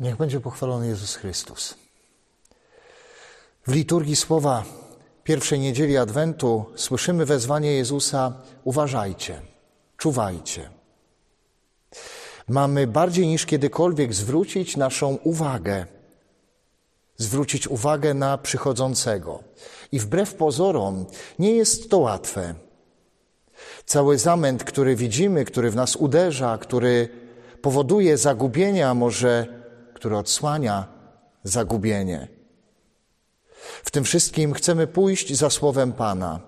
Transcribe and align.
Niech 0.00 0.16
będzie 0.16 0.40
pochwalony 0.40 0.86
Jezus 0.86 1.14
Chrystus. 1.14 1.74
W 3.66 3.72
liturgii 3.72 4.16
słowa 4.16 4.64
pierwszej 5.24 5.58
niedzieli 5.58 5.96
Adwentu 5.96 6.64
słyszymy 6.74 7.26
wezwanie 7.26 7.72
Jezusa: 7.72 8.32
uważajcie, 8.64 9.40
czuwajcie. 9.96 10.70
Mamy 12.48 12.86
bardziej 12.86 13.26
niż 13.26 13.46
kiedykolwiek 13.46 14.14
zwrócić 14.14 14.76
naszą 14.76 15.18
uwagę, 15.24 15.86
zwrócić 17.16 17.68
uwagę 17.68 18.14
na 18.14 18.38
przychodzącego. 18.38 19.42
I 19.92 19.98
wbrew 19.98 20.34
pozorom 20.34 21.06
nie 21.38 21.52
jest 21.52 21.90
to 21.90 21.98
łatwe. 21.98 22.54
Cały 23.86 24.18
zamęt, 24.18 24.64
który 24.64 24.96
widzimy, 24.96 25.44
który 25.44 25.70
w 25.70 25.76
nas 25.76 25.96
uderza, 25.96 26.58
który 26.58 27.08
powoduje 27.62 28.18
zagubienie, 28.18 28.88
a 28.88 28.94
może 28.94 29.55
który 29.96 30.16
odsłania 30.16 30.86
zagubienie. 31.44 32.28
W 33.84 33.90
tym 33.90 34.04
wszystkim 34.04 34.54
chcemy 34.54 34.86
pójść 34.86 35.34
za 35.34 35.50
słowem 35.50 35.92
Pana. 35.92 36.40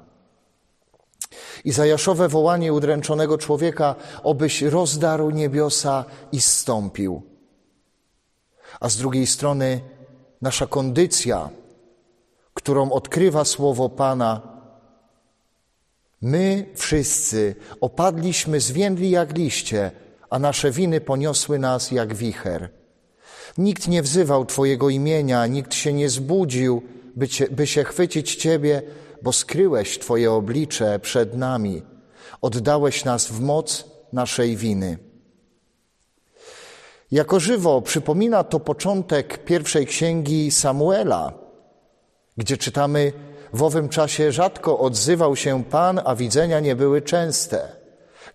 Izajaszowe 1.65 2.29
wołanie 2.29 2.73
udręczonego 2.73 3.39
człowieka, 3.39 3.95
obyś 4.23 4.63
rozdarł 4.63 5.31
niebiosa 5.31 6.05
i 6.33 6.41
zstąpił. 6.41 7.23
A 8.81 8.89
z 8.89 8.97
drugiej 8.97 9.27
strony 9.27 9.81
nasza 10.43 10.67
kondycja, 10.67 11.51
którą 12.55 12.93
odkrywa 12.93 13.45
słowo 13.45 13.89
Pana. 13.89 14.41
My 16.21 16.67
wszyscy 16.75 17.55
opadliśmy 17.81 18.61
zwiędli 18.61 19.11
jak 19.11 19.37
liście, 19.37 19.91
a 20.31 20.39
nasze 20.39 20.71
winy 20.71 21.01
poniosły 21.01 21.59
nas 21.59 21.91
jak 21.91 22.15
wicher. 22.15 22.78
Nikt 23.59 23.89
nie 23.89 24.03
wzywał 24.03 24.45
Twojego 24.45 24.89
imienia, 24.89 25.47
nikt 25.47 25.75
się 25.75 25.93
nie 25.93 26.11
zbudził, 26.11 26.83
by, 27.17 27.29
cię, 27.29 27.47
by 27.51 27.67
się 27.67 27.85
chwycić 27.85 28.37
Ciebie, 28.37 28.83
bo 29.23 29.33
skryłeś 29.33 29.99
Twoje 29.99 30.33
oblicze 30.33 30.99
przed 30.99 31.37
nami, 31.37 31.83
oddałeś 32.41 33.05
nas 33.05 33.27
w 33.27 33.41
moc 33.41 33.85
naszej 34.13 34.57
winy. 34.57 34.99
Jako 37.11 37.41
żywo 37.41 37.83
przypomina 37.83 38.45
to 38.45 38.61
początek 38.61 39.45
pierwszej 39.45 39.87
księgi 39.87 40.51
Samuela, 40.51 41.33
gdzie 42.37 42.57
czytamy: 42.57 43.13
W 43.53 43.63
owym 43.63 43.89
czasie 43.89 44.33
rzadko 44.33 44.79
odzywał 44.79 45.37
się 45.37 45.65
Pan, 45.65 46.01
a 46.05 46.15
widzenia 46.15 46.61
nie 46.61 46.77
były 46.77 47.03
częste, 47.03 47.77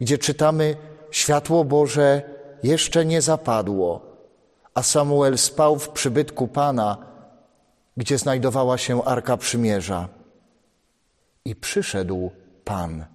gdzie 0.01 0.17
czytamy: 0.17 0.75
Światło 1.11 1.63
Boże 1.63 2.21
jeszcze 2.63 3.05
nie 3.05 3.21
zapadło 3.21 4.12
a 4.73 4.83
Samuel 4.83 5.37
spał 5.37 5.79
w 5.79 5.89
przybytku 5.89 6.47
Pana, 6.47 6.97
gdzie 7.97 8.17
znajdowała 8.17 8.77
się 8.77 9.03
Arka 9.03 9.37
Przymierza. 9.37 10.07
I 11.45 11.55
przyszedł 11.55 12.31
Pan. 12.63 13.05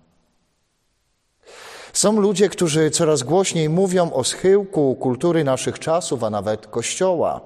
Są 1.92 2.20
ludzie, 2.20 2.48
którzy 2.48 2.90
coraz 2.90 3.22
głośniej 3.22 3.68
mówią 3.68 4.12
o 4.12 4.24
schyłku 4.24 4.94
kultury 4.94 5.44
naszych 5.44 5.78
czasów, 5.78 6.24
a 6.24 6.30
nawet 6.30 6.66
Kościoła. 6.66 7.40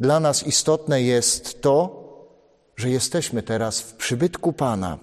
Dla 0.00 0.20
nas 0.20 0.46
istotne 0.46 1.02
jest 1.02 1.62
to, 1.62 2.00
że 2.76 2.90
jesteśmy 2.90 3.42
teraz 3.42 3.80
w 3.80 3.94
przybytku 3.94 4.52
Pana, 4.52 4.98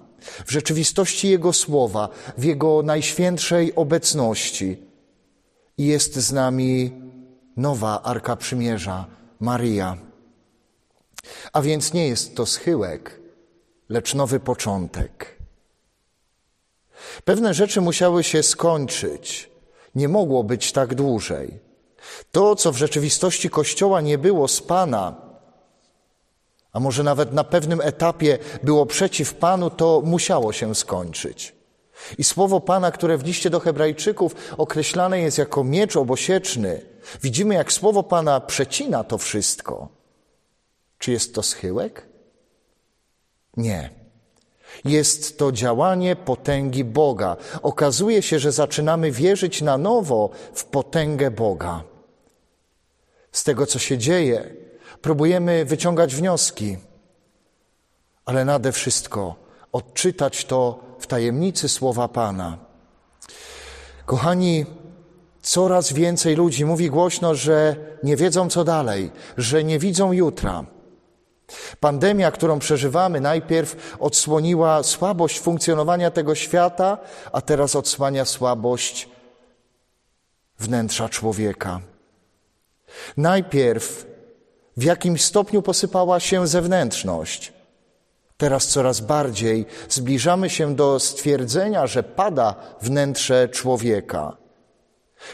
w 0.45 0.51
rzeczywistości 0.51 1.29
Jego 1.29 1.53
słowa, 1.53 2.09
w 2.37 2.43
Jego 2.43 2.83
najświętszej 2.83 3.75
obecności 3.75 4.77
i 5.77 5.85
jest 5.85 6.15
z 6.15 6.31
nami 6.31 6.91
nowa 7.57 8.01
Arka 8.03 8.35
Przymierza, 8.35 9.05
Maria. 9.39 9.97
A 11.53 11.61
więc 11.61 11.93
nie 11.93 12.07
jest 12.07 12.35
to 12.35 12.45
schyłek, 12.45 13.19
lecz 13.89 14.13
nowy 14.13 14.39
początek. 14.39 15.37
Pewne 17.25 17.53
rzeczy 17.53 17.81
musiały 17.81 18.23
się 18.23 18.43
skończyć. 18.43 19.49
Nie 19.95 20.07
mogło 20.07 20.43
być 20.43 20.71
tak 20.71 20.95
dłużej. 20.95 21.59
To, 22.31 22.55
co 22.55 22.71
w 22.71 22.77
rzeczywistości 22.77 23.49
Kościoła 23.49 24.01
nie 24.01 24.17
było 24.17 24.47
z 24.47 24.61
Pana, 24.61 25.15
a 26.73 26.79
może 26.79 27.03
nawet 27.03 27.33
na 27.33 27.43
pewnym 27.43 27.81
etapie 27.81 28.37
było 28.63 28.85
przeciw 28.85 29.33
Panu, 29.33 29.69
to 29.69 30.01
musiało 30.05 30.53
się 30.53 30.75
skończyć. 30.75 31.56
I 32.17 32.23
słowo 32.23 32.59
Pana, 32.59 32.91
które 32.91 33.17
w 33.17 33.25
liście 33.25 33.49
do 33.49 33.59
Hebrajczyków 33.59 34.35
określane 34.57 35.19
jest 35.19 35.37
jako 35.37 35.63
miecz 35.63 35.95
obosieczny, 35.95 36.81
widzimy, 37.21 37.55
jak 37.55 37.73
słowo 37.73 38.03
Pana 38.03 38.39
przecina 38.39 39.03
to 39.03 39.17
wszystko. 39.17 39.87
Czy 40.97 41.11
jest 41.11 41.35
to 41.35 41.43
schyłek? 41.43 42.05
Nie. 43.57 43.89
Jest 44.85 45.39
to 45.39 45.51
działanie 45.51 46.15
potęgi 46.15 46.83
Boga. 46.83 47.37
Okazuje 47.61 48.21
się, 48.21 48.39
że 48.39 48.51
zaczynamy 48.51 49.11
wierzyć 49.11 49.61
na 49.61 49.77
nowo 49.77 50.29
w 50.53 50.65
potęgę 50.65 51.31
Boga. 51.31 51.83
Z 53.31 53.43
tego, 53.43 53.65
co 53.65 53.79
się 53.79 53.97
dzieje, 53.97 54.53
próbujemy 55.01 55.65
wyciągać 55.65 56.15
wnioski, 56.15 56.77
ale 58.25 58.45
nade 58.45 58.71
wszystko 58.71 59.35
odczytać 59.71 60.45
to 60.45 60.86
w 60.99 61.07
tajemnicy 61.07 61.69
słowa 61.69 62.07
Pana. 62.07 62.57
Kochani, 64.05 64.65
coraz 65.41 65.93
więcej 65.93 66.35
ludzi 66.35 66.65
mówi 66.65 66.89
głośno, 66.89 67.35
że 67.35 67.75
nie 68.03 68.15
wiedzą 68.15 68.49
co 68.49 68.63
dalej, 68.63 69.11
że 69.37 69.63
nie 69.63 69.79
widzą 69.79 70.11
jutra. 70.11 70.65
Pandemia, 71.79 72.31
którą 72.31 72.59
przeżywamy, 72.59 73.21
najpierw 73.21 73.97
odsłoniła 73.99 74.83
słabość 74.83 75.39
funkcjonowania 75.39 76.11
tego 76.11 76.35
świata, 76.35 76.97
a 77.31 77.41
teraz 77.41 77.75
odsłania 77.75 78.25
słabość 78.25 79.09
wnętrza 80.59 81.09
człowieka. 81.09 81.81
Najpierw 83.17 84.05
w 84.77 84.83
jakimś 84.83 85.23
stopniu 85.23 85.61
posypała 85.61 86.19
się 86.19 86.47
zewnętrzność, 86.47 87.53
Teraz 88.37 88.67
coraz 88.67 88.99
bardziej 88.99 89.65
zbliżamy 89.89 90.49
się 90.49 90.75
do 90.75 90.99
stwierdzenia, 90.99 91.87
że 91.87 92.03
pada 92.03 92.55
wnętrze 92.81 93.49
człowieka. 93.49 94.37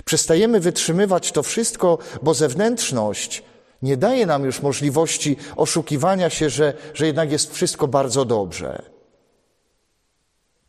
Przestajemy 0.06 0.60
wytrzymywać 0.60 1.32
to 1.32 1.44
wszystko, 1.44 1.98
bo 2.22 2.34
zewnętrzność 2.34 3.44
nie 3.82 3.98
daje 3.98 4.26
nam 4.26 4.46
już 4.46 4.62
możliwości 4.62 5.38
oszukiwania 5.56 6.30
się, 6.30 6.50
że, 6.50 6.74
że 6.94 7.06
jednak 7.06 7.32
jest 7.32 7.54
wszystko 7.54 7.88
bardzo 7.88 8.26
dobrze. 8.26 8.82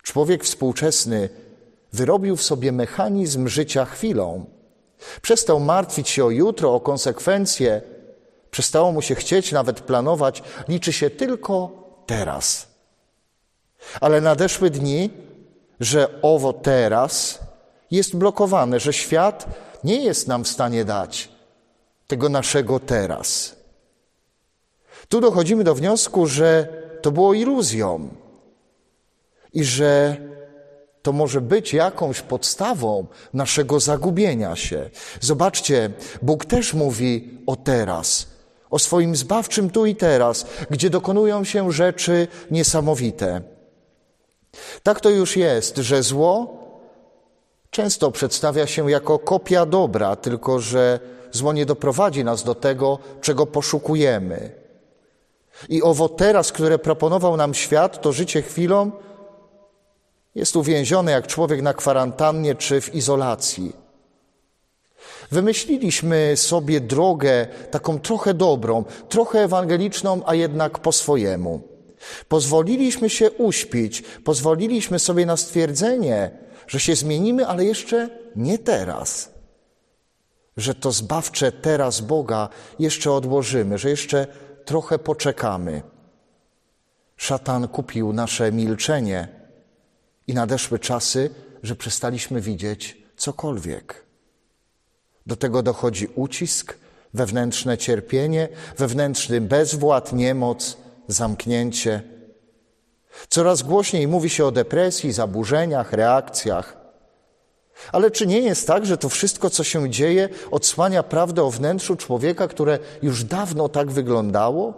Człowiek 0.03 0.45
współczesny 0.45 1.29
wyrobił 1.93 2.37
w 2.37 2.43
sobie 2.43 2.73
mechanizm 2.73 3.49
życia 3.49 3.85
chwilą. 3.85 4.47
Przestał 5.23 5.61
martwić 5.61 6.09
się 6.09 6.25
o 6.25 6.31
jutro, 6.31 6.75
o 6.75 6.81
konsekwencje, 6.81 7.83
przestało 8.51 8.93
mu 8.93 9.03
się 9.03 9.15
chcieć 9.15 9.53
nawet 9.53 9.81
planować, 9.81 10.43
liczy 10.69 10.93
się 10.93 11.11
tylko 11.11 11.84
teraz. 12.07 12.67
Ale 14.01 14.21
nadeszły 14.21 14.71
dni, 14.71 15.11
że 15.81 16.09
owo 16.23 16.53
teraz 16.53 17.39
jest 17.91 18.17
blokowane, 18.17 18.81
że 18.81 18.93
świat 18.93 19.47
nie 19.85 20.05
jest 20.05 20.29
nam 20.29 20.45
w 20.45 20.49
stanie 20.49 20.85
dać 20.85 21.29
tego 22.07 22.29
naszego 22.29 22.81
teraz. 22.81 23.57
Tu 25.09 25.21
dochodzimy 25.21 25.65
do 25.65 25.75
wniosku, 25.75 26.27
że 26.27 26.69
to 27.03 27.11
było 27.11 27.35
iluzją 27.35 28.09
i 29.53 29.65
że 29.65 30.17
to 31.03 31.13
może 31.13 31.41
być 31.41 31.75
jakąś 31.75 32.21
podstawą 32.21 33.07
naszego 33.33 33.81
zagubienia 33.81 34.57
się. 34.57 34.91
Zobaczcie, 35.21 35.91
Bóg 36.23 36.45
też 36.45 36.75
mówi 36.75 37.39
o 37.47 37.57
teraz 37.57 38.34
o 38.75 38.79
swoim 38.79 39.17
zbawczym 39.17 39.71
tu 39.71 39.87
i 39.87 39.97
teraz, 39.97 40.47
gdzie 40.71 40.91
dokonują 40.91 41.45
się 41.45 41.73
rzeczy 41.73 42.29
niesamowite. 42.51 43.43
Tak 44.83 45.01
to 45.01 45.11
już 45.11 45.37
jest, 45.37 45.77
że 45.77 46.03
zło 46.03 46.57
często 47.71 48.11
przedstawia 48.11 48.67
się 48.67 48.91
jako 48.91 49.19
kopia 49.19 49.67
dobra, 49.67 50.17
tylko 50.17 50.61
że 50.61 51.01
zło 51.33 51.53
nie 51.53 51.67
doprowadzi 51.67 52.25
nas 52.25 52.45
do 52.45 52.55
tego, 52.55 52.99
czego 53.21 53.47
poszukujemy. 53.47 54.51
I 55.69 55.83
owo 55.83 56.09
teraz, 56.09 56.53
które 56.53 56.79
proponował 56.79 57.37
nam 57.37 57.55
świat, 57.55 58.03
to 58.03 58.13
życie 58.13 58.43
chwilą, 58.43 58.91
jest 60.35 60.57
uwięzione 60.57 61.13
jak 61.13 61.27
człowiek 61.27 61.63
na 61.63 61.75
kwarantannie 61.75 62.55
czy 62.55 62.81
w 62.81 62.95
izolacji. 62.95 63.84
Wymyśliliśmy 65.31 66.37
sobie 66.37 66.81
drogę 66.81 67.47
taką 67.71 67.99
trochę 67.99 68.35
dobrą, 68.35 68.85
trochę 69.09 69.45
ewangeliczną, 69.45 70.21
a 70.27 70.35
jednak 70.35 70.79
po 70.79 70.93
swojemu. 70.93 71.61
Pozwoliliśmy 72.29 73.11
się 73.11 73.31
uśpić, 73.31 74.03
pozwoliliśmy 74.03 74.99
sobie 74.99 75.27
na 75.27 75.37
stwierdzenie, 75.37 76.31
że 76.67 76.81
się 76.81 76.95
zmienimy, 76.95 77.47
ale 77.47 77.65
jeszcze 77.65 78.09
nie 78.37 78.59
teraz. 78.59 79.35
że 80.57 80.75
to 80.75 80.93
zbawcze 80.93 81.53
teraz 81.53 82.01
Boga 82.01 82.49
jeszcze 82.79 83.13
odłożymy, 83.13 83.79
że 83.79 83.91
jeszcze 83.91 84.27
trochę 84.65 84.99
poczekamy. 84.99 85.83
Szatan 87.17 87.69
kupił 87.69 88.13
nasze 88.13 88.53
milczenie 88.53 89.29
i 90.27 90.35
nadeszły 90.35 90.79
czasy, 90.79 91.31
że 91.63 91.77
przestaliśmy 91.77 92.41
widzieć 92.41 93.03
cokolwiek. 93.17 94.04
Do 95.27 95.37
tego 95.37 95.63
dochodzi 95.63 96.09
ucisk, 96.15 96.79
wewnętrzne 97.15 97.79
cierpienie, 97.79 98.49
wewnętrzny 98.79 99.41
bezwład, 99.41 100.13
niemoc, 100.13 100.77
zamknięcie. 101.09 102.03
Coraz 103.29 103.63
głośniej 103.63 104.09
mówi 104.09 104.31
się 104.31 104.45
o 104.45 104.53
depresji, 104.53 105.13
zaburzeniach, 105.13 105.93
reakcjach. 105.93 106.77
Ale 107.93 108.11
czy 108.11 108.27
nie 108.27 108.41
jest 108.41 108.67
tak, 108.67 108.87
że 108.87 108.99
to 108.99 109.09
wszystko, 109.09 109.51
co 109.51 109.65
się 109.65 109.91
dzieje, 109.91 110.29
odsłania 110.51 111.03
prawdę 111.03 111.43
o 111.43 111.51
wnętrzu 111.51 111.97
człowieka, 111.97 112.49
które 112.49 112.79
już 113.03 113.25
dawno 113.25 113.69
tak 113.69 113.91
wyglądało? 113.91 114.75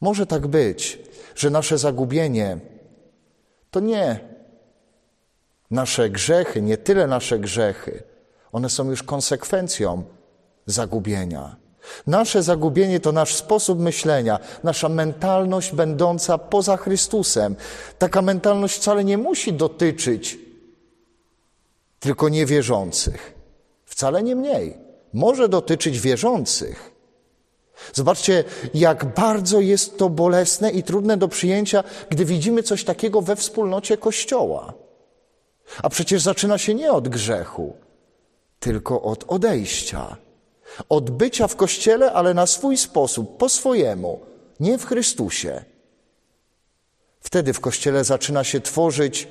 Może 0.00 0.26
tak 0.26 0.46
być, 0.46 0.98
że 1.34 1.50
nasze 1.50 1.78
zagubienie 1.78 2.58
to 3.70 3.80
nie 3.80 4.29
nasze 5.70 6.10
grzechy, 6.10 6.62
nie 6.62 6.76
tyle 6.76 7.06
nasze 7.06 7.38
grzechy, 7.38 8.02
one 8.52 8.70
są 8.70 8.90
już 8.90 9.02
konsekwencją 9.02 10.04
zagubienia. 10.66 11.56
Nasze 12.06 12.42
zagubienie 12.42 13.00
to 13.00 13.12
nasz 13.12 13.34
sposób 13.34 13.80
myślenia, 13.80 14.38
nasza 14.64 14.88
mentalność 14.88 15.72
będąca 15.72 16.38
poza 16.38 16.76
Chrystusem. 16.76 17.56
Taka 17.98 18.22
mentalność 18.22 18.76
wcale 18.76 19.04
nie 19.04 19.18
musi 19.18 19.52
dotyczyć 19.52 20.38
tylko 22.00 22.28
niewierzących. 22.28 23.34
Wcale 23.84 24.22
nie 24.22 24.36
mniej. 24.36 24.78
Może 25.12 25.48
dotyczyć 25.48 26.00
wierzących. 26.00 26.90
Zobaczcie, 27.92 28.44
jak 28.74 29.14
bardzo 29.14 29.60
jest 29.60 29.98
to 29.98 30.08
bolesne 30.08 30.70
i 30.70 30.82
trudne 30.82 31.16
do 31.16 31.28
przyjęcia, 31.28 31.84
gdy 32.10 32.24
widzimy 32.24 32.62
coś 32.62 32.84
takiego 32.84 33.22
we 33.22 33.36
wspólnocie 33.36 33.96
Kościoła. 33.96 34.74
A 35.82 35.88
przecież 35.88 36.22
zaczyna 36.22 36.58
się 36.58 36.74
nie 36.74 36.92
od 36.92 37.08
grzechu, 37.08 37.76
tylko 38.60 39.02
od 39.02 39.24
odejścia. 39.28 40.16
Od 40.88 41.10
bycia 41.10 41.48
w 41.48 41.56
Kościele, 41.56 42.12
ale 42.12 42.34
na 42.34 42.46
swój 42.46 42.76
sposób, 42.76 43.36
po 43.36 43.48
swojemu, 43.48 44.20
nie 44.60 44.78
w 44.78 44.86
Chrystusie. 44.86 45.64
Wtedy 47.20 47.52
w 47.52 47.60
Kościele 47.60 48.04
zaczyna 48.04 48.44
się 48.44 48.60
tworzyć 48.60 49.28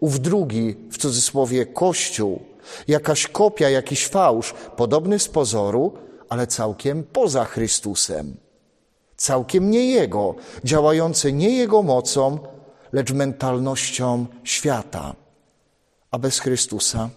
ów 0.00 0.20
drugi, 0.20 0.76
w 0.90 0.98
cudzysłowie, 0.98 1.66
Kościół, 1.66 2.42
jakaś 2.88 3.26
kopia, 3.26 3.70
jakiś 3.70 4.06
fałsz, 4.06 4.54
podobny 4.76 5.18
z 5.18 5.28
pozoru, 5.28 5.92
ale 6.28 6.46
całkiem 6.46 7.04
poza 7.04 7.44
Chrystusem. 7.44 8.36
Całkiem 9.16 9.70
nie 9.70 9.90
Jego, 9.90 10.34
działający 10.64 11.32
nie 11.32 11.50
Jego 11.50 11.82
mocą, 11.82 12.38
lecz 12.92 13.12
mentalnością 13.12 14.26
świata. 14.44 15.14
A 16.10 16.18
bez 16.18 16.38
Chrystusa 16.38 17.10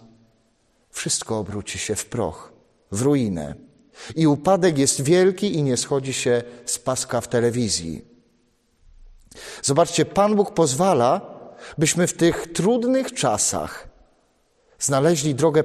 wszystko 0.90 1.38
obróci 1.38 1.78
się 1.78 1.94
w 1.94 2.06
proch, 2.06 2.52
w 2.92 3.02
ruinę. 3.02 3.54
I 4.16 4.26
upadek 4.26 4.78
jest 4.78 5.00
wielki 5.00 5.54
i 5.54 5.62
nie 5.62 5.76
schodzi 5.76 6.12
się 6.12 6.42
z 6.66 6.78
paska 6.78 7.20
w 7.20 7.28
telewizji. 7.28 8.04
Zobaczcie, 9.62 10.04
Pan 10.04 10.36
Bóg 10.36 10.54
pozwala, 10.54 11.20
byśmy 11.78 12.06
w 12.06 12.16
tych 12.16 12.52
trudnych 12.52 13.12
czasach 13.12 13.88
znaleźli 14.78 15.34
drogę 15.34 15.64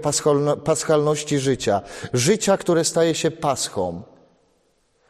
paschalności 0.64 1.40
życia, 1.40 1.82
życia, 2.14 2.58
które 2.58 2.84
staje 2.84 3.16
się 3.16 3.32
paschą, 3.32 4.04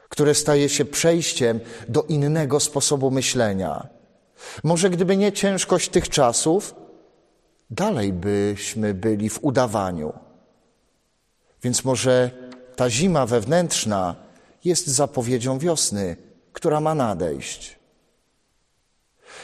które 0.10 0.36
staje 0.36 0.70
się 0.70 0.86
przejściem 0.86 1.60
do 1.90 2.04
innego 2.04 2.60
sposobu 2.60 3.12
myślenia. 3.12 3.88
Może 4.64 4.90
gdyby 4.90 5.18
nie 5.18 5.32
ciężkość 5.32 5.90
tych 5.90 6.10
czasów, 6.10 6.76
dalej 7.70 8.14
byśmy 8.14 8.94
byli 8.94 9.30
w 9.30 9.44
udawaniu. 9.44 10.14
Więc 11.64 11.86
może 11.86 12.32
ta 12.76 12.90
zima 12.90 13.26
wewnętrzna 13.26 14.16
jest 14.64 14.88
zapowiedzią 14.88 15.60
wiosny, 15.60 16.16
która 16.54 16.80
ma 16.80 16.96
nadejść. 16.96 17.78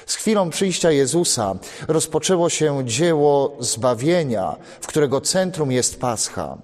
Z 0.06 0.16
chwilą 0.16 0.50
przyjścia 0.50 0.92
Jezusa 0.92 1.56
rozpoczęło 1.88 2.50
się 2.50 2.86
dzieło 2.86 3.58
zbawienia, 3.60 4.56
w 4.82 4.88
którego 4.88 5.22
centrum 5.22 5.72
jest 5.72 6.00
Pascha. 6.00 6.58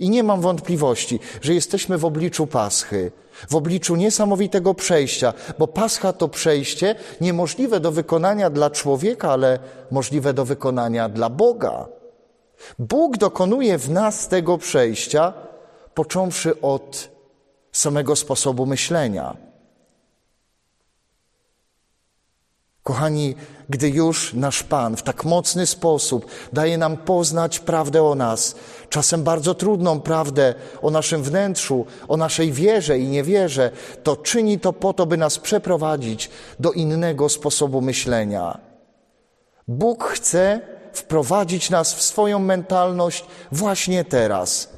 I 0.00 0.10
nie 0.10 0.22
mam 0.22 0.40
wątpliwości, 0.40 1.20
że 1.42 1.54
jesteśmy 1.54 1.98
w 1.98 2.04
obliczu 2.04 2.46
Paschy, 2.46 3.12
w 3.48 3.54
obliczu 3.54 3.96
niesamowitego 3.96 4.74
przejścia, 4.74 5.32
bo 5.58 5.66
Pascha 5.66 6.12
to 6.12 6.28
przejście 6.28 6.94
niemożliwe 7.20 7.80
do 7.80 7.92
wykonania 7.92 8.50
dla 8.50 8.70
człowieka, 8.70 9.32
ale 9.32 9.58
możliwe 9.90 10.34
do 10.34 10.44
wykonania 10.44 11.08
dla 11.08 11.30
Boga. 11.30 11.86
Bóg 12.78 13.16
dokonuje 13.16 13.78
w 13.78 13.90
nas 13.90 14.28
tego 14.28 14.58
przejścia, 14.58 15.32
począwszy 15.94 16.60
od 16.60 17.10
samego 17.72 18.16
sposobu 18.16 18.66
myślenia. 18.66 19.49
Kochani, 22.82 23.34
gdy 23.68 23.88
już 23.88 24.34
nasz 24.34 24.62
Pan 24.62 24.96
w 24.96 25.02
tak 25.02 25.24
mocny 25.24 25.66
sposób 25.66 26.26
daje 26.52 26.78
nam 26.78 26.96
poznać 26.96 27.58
prawdę 27.58 28.02
o 28.02 28.14
nas, 28.14 28.54
czasem 28.88 29.22
bardzo 29.22 29.54
trudną 29.54 30.00
prawdę 30.00 30.54
o 30.82 30.90
naszym 30.90 31.22
wnętrzu, 31.22 31.86
o 32.08 32.16
naszej 32.16 32.52
wierze 32.52 32.98
i 32.98 33.08
niewierze, 33.08 33.70
to 34.02 34.16
czyni 34.16 34.60
to 34.60 34.72
po 34.72 34.92
to, 34.92 35.06
by 35.06 35.16
nas 35.16 35.38
przeprowadzić 35.38 36.30
do 36.60 36.72
innego 36.72 37.28
sposobu 37.28 37.80
myślenia. 37.80 38.58
Bóg 39.68 40.04
chce 40.04 40.60
wprowadzić 40.92 41.70
nas 41.70 41.94
w 41.94 42.02
swoją 42.02 42.38
mentalność 42.38 43.24
właśnie 43.52 44.04
teraz, 44.04 44.68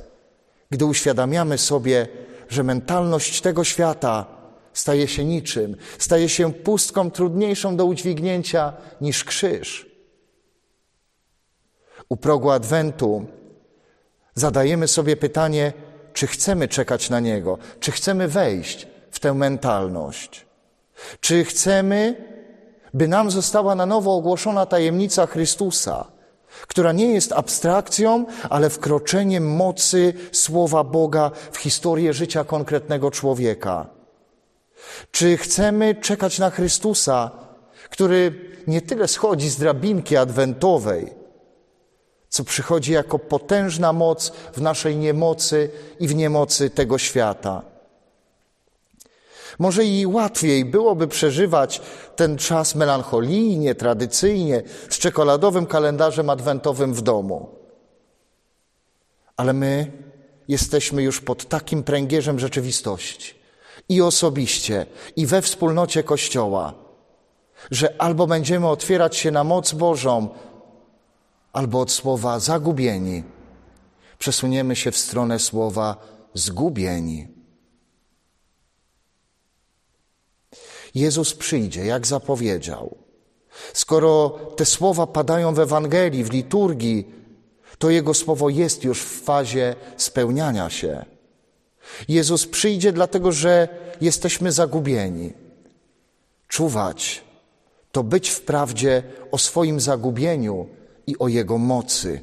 gdy 0.71 0.85
uświadamiamy 0.85 1.59
sobie, 1.59 2.09
że 2.49 2.63
mentalność 2.63 3.41
tego 3.41 3.65
świata 3.65 4.27
staje 4.73 5.09
się 5.09 5.25
niczym, 5.25 5.77
staje 5.99 6.29
się 6.29 6.53
pustką 6.53 7.11
trudniejszą 7.11 7.77
do 7.77 7.85
udźwignięcia 7.85 8.73
niż 9.01 9.25
krzyż. 9.25 9.87
U 12.09 12.17
progu 12.17 12.51
Adwentu 12.51 13.27
zadajemy 14.35 14.89
sobie 14.89 15.17
pytanie, 15.17 15.73
czy 16.13 16.27
chcemy 16.27 16.69
czekać 16.69 17.11
na 17.11 17.21
Niego, 17.21 17.59
czy 17.81 17.93
chcemy 17.93 18.29
wejść 18.29 18.87
w 19.11 19.21
tę 19.21 19.35
mentalność, 19.35 20.47
czy 21.21 21.45
chcemy, 21.45 22.15
by 22.95 23.09
nam 23.09 23.31
została 23.31 23.75
na 23.75 23.87
nowo 23.87 24.17
ogłoszona 24.17 24.67
tajemnica 24.67 25.27
Chrystusa, 25.27 26.05
która 26.69 26.93
nie 26.93 27.13
jest 27.13 27.33
abstrakcją, 27.33 28.27
ale 28.51 28.71
wkroczeniem 28.71 29.57
mocy 29.57 30.15
Słowa 30.33 30.85
Boga 30.85 31.31
w 31.53 31.57
historię 31.57 32.13
życia 32.13 32.45
konkretnego 32.45 33.11
człowieka. 33.11 34.02
Czy 35.11 35.37
chcemy 35.37 35.95
czekać 35.95 36.39
na 36.39 36.51
Chrystusa, 36.51 37.31
który 37.91 38.53
nie 38.67 38.81
tyle 38.81 39.09
schodzi 39.09 39.51
z 39.51 39.57
drabinki 39.57 40.17
adwentowej, 40.17 41.13
co 42.29 42.45
przychodzi 42.45 42.93
jako 42.93 43.19
potężna 43.19 43.93
moc 43.93 44.33
w 44.53 44.61
naszej 44.61 44.97
niemocy 44.97 45.71
i 46.01 46.09
w 46.09 46.15
niemocy 46.15 46.71
tego 46.71 46.99
świata. 46.99 47.63
Może 49.59 49.85
i 49.85 50.07
łatwiej 50.07 50.65
byłoby 50.65 51.09
przeżywać 51.09 51.81
ten 52.17 52.39
czas 52.39 52.75
melancholijnie, 52.75 53.75
tradycyjnie, 53.75 54.63
z 54.91 54.99
czekoladowym 54.99 55.67
kalendarzem 55.67 56.31
adwentowym 56.31 56.95
w 56.95 57.03
domu. 57.03 57.49
Ale 59.37 59.53
my 59.53 59.93
jesteśmy 60.49 61.03
już 61.03 61.21
pod 61.21 61.49
takim 61.49 61.83
pręgierzem 61.83 62.39
rzeczywistości 62.39 63.42
i 63.89 64.03
osobiście, 64.03 64.87
i 65.17 65.27
we 65.27 65.43
wspólnocie 65.43 66.03
Kościoła, 66.03 66.75
że 67.71 67.95
albo 67.99 68.27
będziemy 68.27 68.69
otwierać 68.69 69.17
się 69.17 69.31
na 69.31 69.45
moc 69.45 69.73
Bożą, 69.73 70.29
albo 71.53 71.81
od 71.81 71.91
słowa 71.91 72.39
zagubieni 72.39 73.23
przesuniemy 74.23 74.77
się 74.77 74.91
w 74.91 74.97
stronę 74.97 75.39
słowa 75.39 75.97
zgubieni. 76.35 77.29
Jezus 80.95 81.35
przyjdzie, 81.35 81.85
jak 81.87 82.07
zapowiedział. 82.07 82.97
Skoro 83.73 84.31
te 84.57 84.65
słowa 84.65 85.07
padają 85.07 85.55
w 85.55 85.59
Ewangelii, 85.59 86.25
w 86.25 86.33
liturgii, 86.33 87.15
to 87.79 87.91
Jego 87.91 88.15
słowo 88.15 88.49
jest 88.49 88.85
już 88.85 89.03
w 89.03 89.23
fazie 89.25 89.75
spełniania 89.97 90.71
się. 90.71 91.05
Jezus 92.09 92.47
przyjdzie 92.47 92.93
dlatego, 92.93 93.33
że 93.33 93.69
jesteśmy 94.01 94.53
zagubieni. 94.53 95.33
Czuwać 96.49 97.25
to 97.93 98.03
być 98.03 98.29
w 98.29 98.41
prawdzie 98.41 99.03
o 99.31 99.39
swoim 99.39 99.81
zagubieniu 99.81 100.67
i 101.07 101.19
o 101.19 101.29
Jego 101.29 101.59
mocy. 101.59 102.21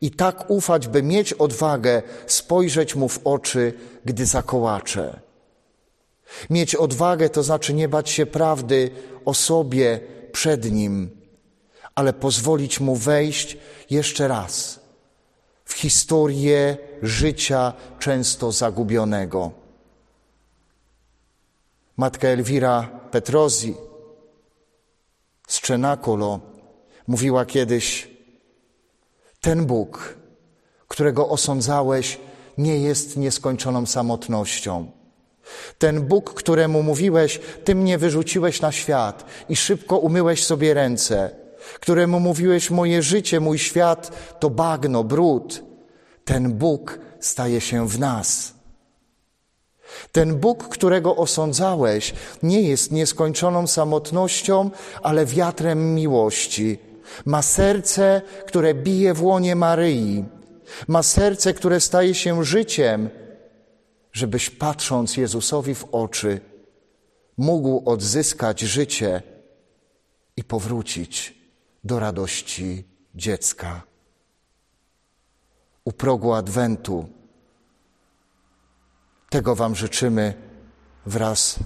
I 0.00 0.10
tak 0.10 0.50
ufać, 0.50 0.88
by 0.88 1.02
mieć 1.02 1.32
odwagę 1.32 2.02
spojrzeć 2.26 2.94
mu 2.94 3.08
w 3.08 3.20
oczy, 3.24 3.72
gdy 4.04 4.26
zakołacze. 4.26 5.20
Mieć 6.50 6.74
odwagę 6.74 7.30
to 7.30 7.42
znaczy 7.42 7.74
nie 7.74 7.88
bać 7.88 8.10
się 8.10 8.26
prawdy 8.26 8.90
o 9.24 9.34
sobie 9.34 10.00
przed 10.32 10.72
nim, 10.72 11.10
ale 11.94 12.12
pozwolić 12.12 12.80
mu 12.80 12.96
wejść 12.96 13.56
jeszcze 13.90 14.28
raz 14.28 14.85
w 15.66 15.72
historię 15.72 16.76
życia 17.02 17.72
często 17.98 18.52
zagubionego. 18.52 19.50
Matka 21.96 22.28
Elwira 22.28 22.88
Petrozi 23.10 23.74
z 25.48 25.60
Czenakolo 25.60 26.40
mówiła 27.06 27.46
kiedyś: 27.46 28.10
Ten 29.40 29.66
Bóg, 29.66 30.16
którego 30.88 31.28
osądzałeś, 31.28 32.18
nie 32.58 32.78
jest 32.78 33.16
nieskończoną 33.16 33.86
samotnością. 33.86 34.90
Ten 35.78 36.02
Bóg, 36.02 36.34
któremu 36.34 36.82
mówiłeś, 36.82 37.40
Ty 37.64 37.74
mnie 37.74 37.98
wyrzuciłeś 37.98 38.60
na 38.60 38.72
świat 38.72 39.24
i 39.48 39.56
szybko 39.56 39.98
umyłeś 39.98 40.44
sobie 40.44 40.74
ręce, 40.74 41.45
któremu 41.74 42.20
mówiłeś, 42.20 42.70
moje 42.70 43.02
życie, 43.02 43.40
mój 43.40 43.58
świat 43.58 44.10
to 44.40 44.50
bagno, 44.50 45.04
brud. 45.04 45.62
Ten 46.24 46.52
Bóg 46.52 46.98
staje 47.20 47.60
się 47.60 47.88
w 47.88 47.98
nas. 47.98 48.54
Ten 50.12 50.36
Bóg, 50.36 50.68
którego 50.68 51.16
osądzałeś, 51.16 52.14
nie 52.42 52.62
jest 52.62 52.92
nieskończoną 52.92 53.66
samotnością, 53.66 54.70
ale 55.02 55.26
wiatrem 55.26 55.94
miłości. 55.94 56.78
Ma 57.24 57.42
serce, 57.42 58.22
które 58.46 58.74
bije 58.74 59.14
w 59.14 59.22
łonie 59.22 59.56
Maryi. 59.56 60.24
Ma 60.88 61.02
serce, 61.02 61.54
które 61.54 61.80
staje 61.80 62.14
się 62.14 62.44
życiem, 62.44 63.10
żebyś 64.12 64.50
patrząc 64.50 65.16
Jezusowi 65.16 65.74
w 65.74 65.84
oczy, 65.92 66.40
mógł 67.36 67.90
odzyskać 67.90 68.60
życie 68.60 69.22
i 70.36 70.44
powrócić 70.44 71.36
do 71.86 71.98
radości 71.98 72.84
dziecka. 73.14 73.82
U 75.84 75.92
progu 75.92 76.32
Adwentu 76.32 77.08
tego 79.30 79.54
Wam 79.54 79.74
życzymy 79.74 80.34
wraz 81.06 81.58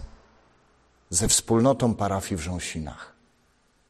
ze 1.11 1.29
wspólnotą 1.29 1.95
parafii 1.95 2.37
w 2.37 2.41
Rząsinach. 2.41 3.20